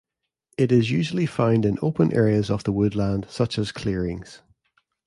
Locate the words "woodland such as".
2.71-3.71